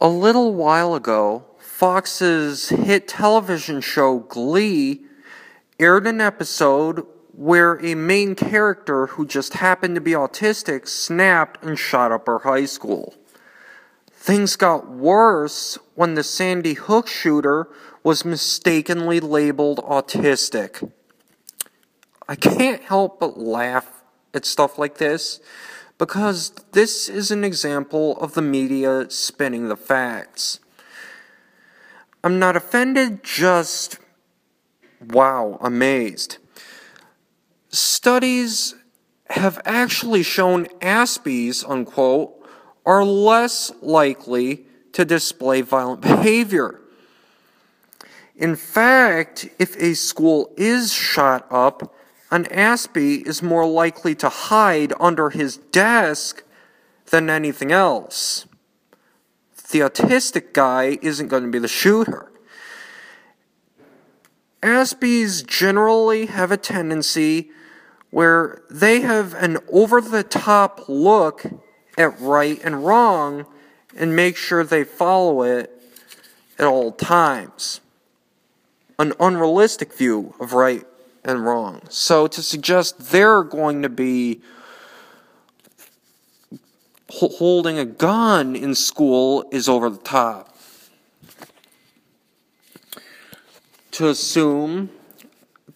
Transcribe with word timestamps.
A 0.00 0.08
little 0.08 0.52
while 0.52 0.94
ago, 0.94 1.46
Fox's 1.58 2.68
hit 2.68 3.08
television 3.08 3.80
show 3.80 4.18
Glee 4.18 5.06
aired 5.80 6.06
an 6.06 6.20
episode 6.20 7.06
where 7.32 7.82
a 7.84 7.94
main 7.94 8.34
character 8.34 9.06
who 9.06 9.26
just 9.26 9.54
happened 9.54 9.94
to 9.94 10.00
be 10.02 10.10
autistic 10.10 10.86
snapped 10.86 11.64
and 11.64 11.78
shot 11.78 12.12
up 12.12 12.26
her 12.26 12.40
high 12.40 12.66
school. 12.66 13.14
Things 14.12 14.56
got 14.56 14.86
worse 14.86 15.78
when 15.94 16.14
the 16.14 16.22
Sandy 16.22 16.74
Hook 16.74 17.08
shooter 17.08 17.68
was 18.02 18.22
mistakenly 18.22 19.18
labeled 19.18 19.78
autistic. 19.78 20.90
I 22.28 22.36
can't 22.36 22.82
help 22.82 23.18
but 23.18 23.38
laugh 23.38 24.02
at 24.34 24.44
stuff 24.44 24.78
like 24.78 24.98
this 24.98 25.40
because 25.98 26.50
this 26.72 27.08
is 27.08 27.30
an 27.30 27.44
example 27.44 28.18
of 28.18 28.34
the 28.34 28.42
media 28.42 29.10
spinning 29.10 29.68
the 29.68 29.76
facts. 29.76 30.60
I'm 32.22 32.38
not 32.38 32.56
offended, 32.56 33.22
just 33.22 33.98
wow, 35.00 35.58
amazed. 35.60 36.38
Studies 37.68 38.74
have 39.30 39.60
actually 39.64 40.22
shown 40.22 40.66
Aspies, 40.80 41.68
unquote, 41.68 42.32
are 42.84 43.04
less 43.04 43.72
likely 43.82 44.66
to 44.92 45.04
display 45.04 45.60
violent 45.60 46.00
behavior. 46.00 46.80
In 48.36 48.54
fact, 48.54 49.48
if 49.58 49.76
a 49.76 49.94
school 49.94 50.52
is 50.56 50.92
shot 50.92 51.46
up, 51.50 51.94
an 52.30 52.44
Aspie 52.44 53.26
is 53.26 53.42
more 53.42 53.66
likely 53.66 54.14
to 54.16 54.28
hide 54.28 54.92
under 54.98 55.30
his 55.30 55.56
desk 55.56 56.42
than 57.10 57.30
anything 57.30 57.70
else. 57.70 58.46
The 59.70 59.80
autistic 59.80 60.52
guy 60.52 60.98
isn't 61.02 61.28
going 61.28 61.44
to 61.44 61.50
be 61.50 61.58
the 61.58 61.68
shooter. 61.68 62.30
Aspies 64.62 65.46
generally 65.46 66.26
have 66.26 66.50
a 66.50 66.56
tendency 66.56 67.50
where 68.10 68.62
they 68.70 69.00
have 69.02 69.34
an 69.34 69.58
over 69.70 70.00
the 70.00 70.22
top 70.22 70.88
look 70.88 71.44
at 71.96 72.18
right 72.20 72.60
and 72.64 72.84
wrong 72.84 73.46
and 73.96 74.16
make 74.16 74.36
sure 74.36 74.64
they 74.64 74.84
follow 74.84 75.42
it 75.42 75.70
at 76.58 76.66
all 76.66 76.90
times. 76.92 77.80
An 78.98 79.12
unrealistic 79.20 79.92
view 79.92 80.34
of 80.40 80.52
right 80.52 80.84
and 81.26 81.44
wrong. 81.44 81.82
So 81.90 82.28
to 82.28 82.40
suggest 82.40 83.10
they're 83.10 83.42
going 83.42 83.82
to 83.82 83.88
be 83.88 84.40
holding 87.10 87.78
a 87.78 87.84
gun 87.84 88.56
in 88.56 88.74
school 88.74 89.44
is 89.50 89.68
over 89.68 89.90
the 89.90 89.98
top. 89.98 90.56
To 93.92 94.08
assume 94.08 94.90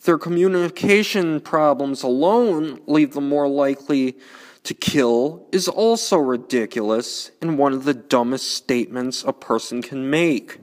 their 0.05 0.19
communication 0.19 1.41
problems 1.41 2.03
alone 2.03 2.81
leave 2.87 3.15
them 3.15 3.29
more 3.29 3.49
likely 3.49 4.17
to 4.63 4.75
kill 4.75 5.47
is 5.53 5.69
also 5.69 6.17
ridiculous 6.19 7.31
and 7.43 7.59
one 7.59 7.73
of 7.73 7.85
the 7.85 7.95
dumbest 7.95 8.53
statements 8.53 9.25
a 9.27 9.33
person 9.33 9.83
can 9.83 10.09
make 10.09 10.59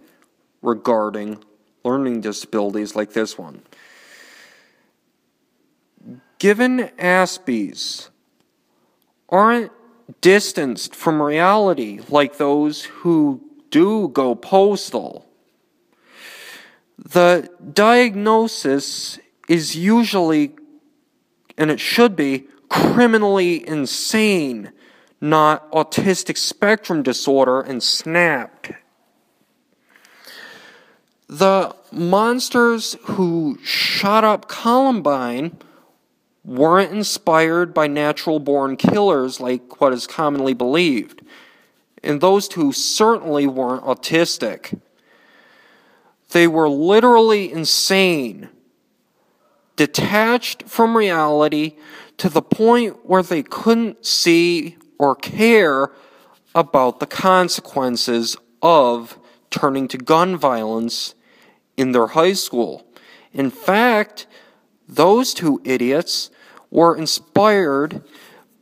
regarding 0.62 1.44
learning 1.84 2.22
disabilities 2.22 2.96
like 2.96 3.14
this 3.14 3.38
one. 3.38 3.62
Given 6.40 6.90
Aspies 7.00 8.10
aren't 9.30 9.72
distanced 10.22 10.96
from 10.96 11.22
reality 11.22 12.00
like 12.10 12.38
those 12.38 12.84
who 12.86 13.42
do 13.72 14.08
go 14.10 14.36
postal, 14.36 15.28
the 16.98 17.50
diagnosis 17.74 19.20
is 19.48 19.76
usually, 19.76 20.56
and 21.58 21.72
it 21.72 21.80
should 21.80 22.16
be, 22.16 22.48
criminally 22.70 23.68
insane, 23.68 24.72
not 25.20 25.70
autistic 25.72 26.38
spectrum 26.38 27.02
disorder 27.02 27.62
and 27.62 27.82
snapped. 27.82 28.72
The 31.28 31.76
monsters 31.92 32.96
who 33.04 33.58
shot 33.64 34.24
up 34.24 34.48
Columbine 34.48 35.58
weren't 36.48 36.94
inspired 36.94 37.74
by 37.74 37.88
natural 37.88 38.40
born 38.40 38.78
killers 38.78 39.42
like 39.42 39.82
what 39.82 39.92
is 39.92 40.08
commonly 40.08 40.54
believed. 40.54 41.22
And 42.02 42.22
those 42.22 42.48
two 42.48 42.72
certainly 42.72 43.46
weren't 43.46 43.84
autistic. 43.84 44.80
They 46.32 46.48
were 46.48 46.70
literally 46.70 47.52
insane, 47.52 48.48
detached 49.76 50.64
from 50.64 50.96
reality 50.96 51.76
to 52.16 52.30
the 52.30 52.42
point 52.42 53.06
where 53.06 53.24
they 53.24 53.44
couldn't 53.44 54.06
see 54.06 54.78
or 54.98 55.16
care 55.16 55.92
about 56.56 57.02
the 57.02 57.06
consequences 57.06 58.38
of 58.62 59.20
turning 59.50 59.88
to 59.90 59.98
gun 59.98 60.38
violence 60.38 61.14
in 61.76 61.92
their 61.92 62.08
high 62.08 62.34
school. 62.34 62.88
In 63.34 63.52
fact, 63.52 64.28
those 64.88 65.34
two 65.34 65.62
idiots 65.66 66.32
were 66.70 66.96
inspired 66.96 68.04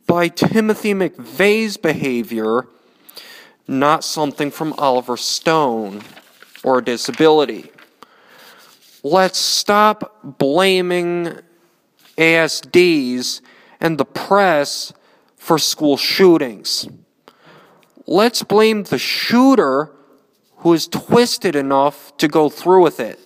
by 0.06 0.28
Timothy 0.28 0.94
McVeigh's 0.94 1.76
behavior, 1.76 2.66
not 3.66 4.04
something 4.04 4.50
from 4.50 4.72
Oliver 4.74 5.16
Stone 5.16 6.02
or 6.62 6.78
a 6.78 6.84
disability. 6.84 7.70
Let's 9.02 9.38
stop 9.38 10.38
blaming 10.38 11.38
ASDs 12.16 13.40
and 13.80 13.98
the 13.98 14.04
press 14.04 14.92
for 15.36 15.58
school 15.58 15.96
shootings. 15.96 16.88
Let's 18.06 18.42
blame 18.42 18.84
the 18.84 18.98
shooter 18.98 19.92
who 20.58 20.72
is 20.72 20.88
twisted 20.88 21.54
enough 21.54 22.16
to 22.16 22.28
go 22.28 22.48
through 22.48 22.82
with 22.82 23.00
it. 23.00 23.20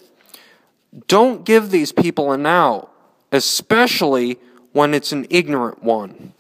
Don't 1.07 1.45
give 1.45 1.71
these 1.71 1.93
people 1.93 2.33
an 2.33 2.47
out, 2.47 2.93
especially 3.31 4.39
when 4.73 4.95
it's 4.95 5.13
an 5.13 5.27
ignorant 5.31 5.83
one. 5.83 6.33